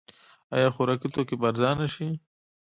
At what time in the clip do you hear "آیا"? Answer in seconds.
0.55-0.69